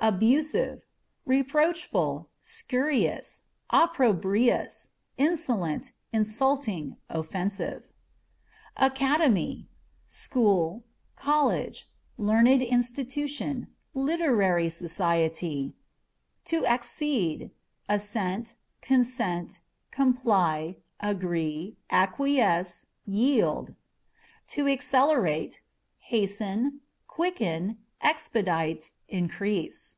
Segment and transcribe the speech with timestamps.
[0.00, 0.82] Abusive â€"
[1.24, 7.84] reproachful, scurrilous, opprobrious, insolent, in sulting, offensive.
[8.76, 9.66] Academy
[10.06, 10.84] â€" school,
[11.16, 15.72] college; learned institution; literary society.
[16.46, 17.50] To Accede â€"
[17.88, 23.74] assent, consent, comply, agree, acquiesce, yield.
[24.48, 25.62] To Accelerate â€"
[26.08, 29.96] hasten, quicken, expedite, increase.